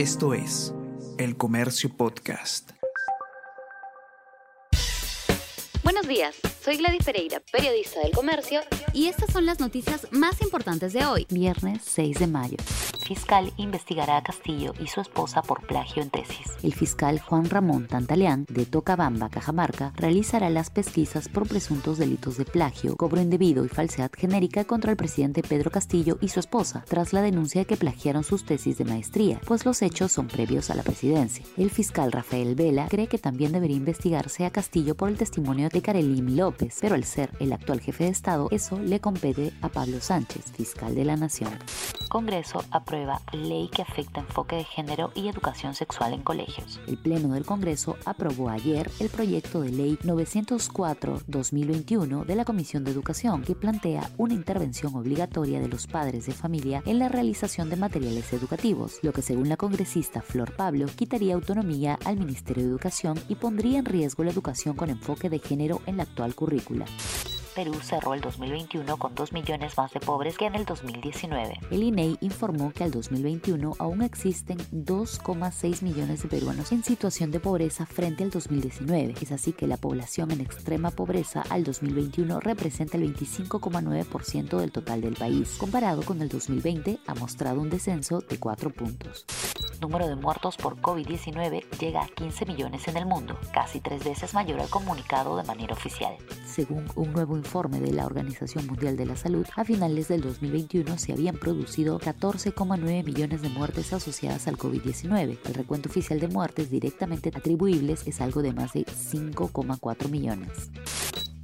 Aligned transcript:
Esto 0.00 0.32
es 0.32 0.72
El 1.18 1.36
Comercio 1.36 1.94
Podcast. 1.94 2.70
Buenos 5.84 6.08
días, 6.08 6.36
soy 6.64 6.78
Gladys 6.78 7.04
Pereira, 7.04 7.42
periodista 7.52 8.00
del 8.00 8.12
Comercio, 8.12 8.62
y 8.94 9.08
estas 9.08 9.30
son 9.30 9.44
las 9.44 9.60
noticias 9.60 10.06
más 10.10 10.40
importantes 10.40 10.94
de 10.94 11.04
hoy, 11.04 11.26
viernes 11.28 11.82
6 11.84 12.18
de 12.18 12.26
mayo 12.28 12.56
fiscal 13.10 13.52
investigará 13.56 14.18
a 14.18 14.22
Castillo 14.22 14.72
y 14.78 14.86
su 14.86 15.00
esposa 15.00 15.42
por 15.42 15.66
plagio 15.66 16.00
en 16.00 16.10
tesis. 16.10 16.46
El 16.62 16.72
fiscal 16.72 17.18
Juan 17.18 17.50
Ramón 17.50 17.88
Tantaleán, 17.88 18.46
de 18.48 18.66
Tocabamba, 18.66 19.28
Cajamarca, 19.28 19.92
realizará 19.96 20.48
las 20.48 20.70
pesquisas 20.70 21.28
por 21.28 21.48
presuntos 21.48 21.98
delitos 21.98 22.36
de 22.36 22.44
plagio, 22.44 22.94
cobro 22.94 23.20
indebido 23.20 23.64
y 23.64 23.68
falsedad 23.68 24.12
genérica 24.16 24.62
contra 24.62 24.92
el 24.92 24.96
presidente 24.96 25.42
Pedro 25.42 25.72
Castillo 25.72 26.18
y 26.20 26.28
su 26.28 26.38
esposa, 26.38 26.84
tras 26.88 27.12
la 27.12 27.20
denuncia 27.20 27.62
de 27.62 27.64
que 27.64 27.76
plagiaron 27.76 28.22
sus 28.22 28.44
tesis 28.44 28.78
de 28.78 28.84
maestría, 28.84 29.40
pues 29.44 29.66
los 29.66 29.82
hechos 29.82 30.12
son 30.12 30.28
previos 30.28 30.70
a 30.70 30.76
la 30.76 30.84
presidencia. 30.84 31.44
El 31.56 31.70
fiscal 31.70 32.12
Rafael 32.12 32.54
Vela 32.54 32.86
cree 32.88 33.08
que 33.08 33.18
también 33.18 33.50
debería 33.50 33.76
investigarse 33.76 34.46
a 34.46 34.52
Castillo 34.52 34.94
por 34.94 35.08
el 35.08 35.18
testimonio 35.18 35.68
de 35.68 35.82
Karelim 35.82 36.36
López, 36.36 36.78
pero 36.80 36.94
al 36.94 37.02
ser 37.02 37.32
el 37.40 37.52
actual 37.52 37.80
jefe 37.80 38.04
de 38.04 38.10
Estado, 38.10 38.46
eso 38.52 38.78
le 38.78 39.00
compete 39.00 39.52
a 39.62 39.68
Pablo 39.68 40.00
Sánchez, 40.00 40.44
fiscal 40.52 40.94
de 40.94 41.04
la 41.04 41.16
Nación. 41.16 41.58
Congreso 42.10 42.62
aprueba 42.72 43.22
ley 43.32 43.68
que 43.68 43.82
afecta 43.82 44.18
enfoque 44.18 44.56
de 44.56 44.64
género 44.64 45.12
y 45.14 45.28
educación 45.28 45.76
sexual 45.76 46.12
en 46.12 46.22
colegios. 46.22 46.80
El 46.88 46.98
Pleno 46.98 47.34
del 47.34 47.46
Congreso 47.46 47.96
aprobó 48.04 48.48
ayer 48.50 48.90
el 48.98 49.10
proyecto 49.10 49.60
de 49.60 49.70
ley 49.70 49.96
904-2021 50.02 52.24
de 52.24 52.34
la 52.34 52.44
Comisión 52.44 52.82
de 52.82 52.90
Educación 52.90 53.42
que 53.42 53.54
plantea 53.54 54.10
una 54.18 54.34
intervención 54.34 54.96
obligatoria 54.96 55.60
de 55.60 55.68
los 55.68 55.86
padres 55.86 56.26
de 56.26 56.32
familia 56.32 56.82
en 56.84 56.98
la 56.98 57.08
realización 57.08 57.70
de 57.70 57.76
materiales 57.76 58.32
educativos, 58.32 58.98
lo 59.02 59.12
que 59.12 59.22
según 59.22 59.48
la 59.48 59.56
congresista 59.56 60.20
Flor 60.20 60.56
Pablo 60.56 60.86
quitaría 60.86 61.34
autonomía 61.34 61.96
al 62.04 62.16
Ministerio 62.16 62.64
de 62.64 62.70
Educación 62.70 63.20
y 63.28 63.36
pondría 63.36 63.78
en 63.78 63.84
riesgo 63.84 64.24
la 64.24 64.32
educación 64.32 64.74
con 64.74 64.90
enfoque 64.90 65.30
de 65.30 65.38
género 65.38 65.80
en 65.86 65.98
la 65.98 66.02
actual 66.02 66.34
currícula. 66.34 66.86
Perú 67.54 67.74
cerró 67.82 68.14
el 68.14 68.20
2021 68.20 68.96
con 68.96 69.14
2 69.14 69.32
millones 69.32 69.76
más 69.76 69.92
de 69.92 70.00
pobres 70.00 70.36
que 70.38 70.46
en 70.46 70.54
el 70.54 70.64
2019. 70.64 71.58
El 71.70 71.82
INEI 71.82 72.12
e 72.20 72.24
informó 72.24 72.72
que 72.72 72.84
al 72.84 72.90
2021 72.90 73.74
aún 73.78 74.02
existen 74.02 74.58
2,6 74.72 75.82
millones 75.82 76.22
de 76.22 76.28
peruanos 76.28 76.72
en 76.72 76.84
situación 76.84 77.30
de 77.30 77.40
pobreza 77.40 77.86
frente 77.86 78.24
al 78.24 78.30
2019. 78.30 79.14
Es 79.20 79.32
así 79.32 79.52
que 79.52 79.66
la 79.66 79.76
población 79.76 80.30
en 80.30 80.40
extrema 80.40 80.90
pobreza 80.90 81.42
al 81.50 81.64
2021 81.64 82.40
representa 82.40 82.96
el 82.96 83.14
25,9% 83.14 84.58
del 84.58 84.72
total 84.72 85.00
del 85.00 85.14
país. 85.14 85.56
Comparado 85.58 86.02
con 86.02 86.22
el 86.22 86.28
2020, 86.28 87.00
ha 87.06 87.14
mostrado 87.14 87.60
un 87.60 87.70
descenso 87.70 88.20
de 88.20 88.38
4 88.38 88.70
puntos 88.70 89.26
número 89.80 90.06
de 90.08 90.16
muertos 90.16 90.56
por 90.56 90.76
COVID-19 90.76 91.64
llega 91.78 92.02
a 92.02 92.08
15 92.08 92.46
millones 92.46 92.86
en 92.88 92.96
el 92.96 93.06
mundo, 93.06 93.38
casi 93.52 93.80
tres 93.80 94.04
veces 94.04 94.34
mayor 94.34 94.60
al 94.60 94.68
comunicado 94.68 95.36
de 95.36 95.42
manera 95.42 95.72
oficial. 95.72 96.14
Según 96.46 96.86
un 96.94 97.12
nuevo 97.12 97.36
informe 97.36 97.80
de 97.80 97.92
la 97.92 98.06
Organización 98.06 98.66
Mundial 98.66 98.96
de 98.96 99.06
la 99.06 99.16
Salud, 99.16 99.46
a 99.56 99.64
finales 99.64 100.08
del 100.08 100.20
2021 100.20 100.98
se 100.98 101.12
habían 101.12 101.36
producido 101.36 101.98
14,9 101.98 103.04
millones 103.04 103.42
de 103.42 103.48
muertes 103.48 103.92
asociadas 103.92 104.46
al 104.48 104.58
COVID-19. 104.58 105.38
El 105.44 105.54
recuento 105.54 105.88
oficial 105.88 106.20
de 106.20 106.28
muertes 106.28 106.70
directamente 106.70 107.30
atribuibles 107.34 108.06
es 108.06 108.20
algo 108.20 108.42
de 108.42 108.52
más 108.52 108.72
de 108.72 108.84
5,4 108.84 110.08
millones. 110.08 110.70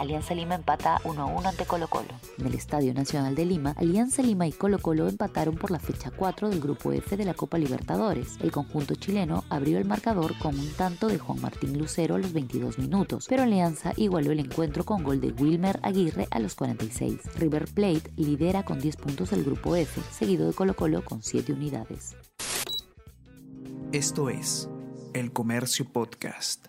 Alianza 0.00 0.34
Lima 0.34 0.54
empata 0.54 0.98
1-1 1.04 1.44
ante 1.44 1.66
Colo 1.66 1.86
Colo. 1.86 2.08
En 2.38 2.46
el 2.46 2.54
Estadio 2.54 2.94
Nacional 2.94 3.34
de 3.34 3.44
Lima, 3.44 3.74
Alianza 3.76 4.22
Lima 4.22 4.46
y 4.46 4.52
Colo 4.52 4.78
Colo 4.78 5.06
empataron 5.06 5.56
por 5.56 5.70
la 5.70 5.78
fecha 5.78 6.10
4 6.10 6.48
del 6.48 6.58
Grupo 6.58 6.90
F 6.90 7.18
de 7.18 7.26
la 7.26 7.34
Copa 7.34 7.58
Libertadores. 7.58 8.38
El 8.40 8.50
conjunto 8.50 8.94
chileno 8.94 9.44
abrió 9.50 9.76
el 9.76 9.84
marcador 9.84 10.38
con 10.38 10.58
un 10.58 10.72
tanto 10.72 11.08
de 11.08 11.18
Juan 11.18 11.42
Martín 11.42 11.76
Lucero 11.76 12.14
a 12.14 12.18
los 12.18 12.32
22 12.32 12.78
minutos, 12.78 13.26
pero 13.28 13.42
Alianza 13.42 13.92
igualó 13.96 14.32
el 14.32 14.40
encuentro 14.40 14.84
con 14.86 15.04
gol 15.04 15.20
de 15.20 15.32
Wilmer 15.32 15.78
Aguirre 15.82 16.28
a 16.30 16.38
los 16.38 16.54
46. 16.54 17.20
River 17.36 17.66
Plate 17.66 18.10
lidera 18.16 18.64
con 18.64 18.80
10 18.80 18.96
puntos 18.96 19.34
el 19.34 19.44
Grupo 19.44 19.76
F, 19.76 20.00
seguido 20.10 20.46
de 20.46 20.54
Colo 20.54 20.74
Colo 20.74 21.04
con 21.04 21.22
7 21.22 21.52
unidades. 21.52 22.16
Esto 23.92 24.30
es 24.30 24.70
El 25.12 25.30
Comercio 25.30 25.84
Podcast. 25.92 26.68